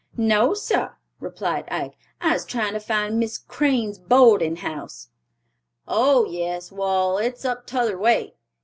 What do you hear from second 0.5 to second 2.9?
sar," replied Ike. "I's tryin' to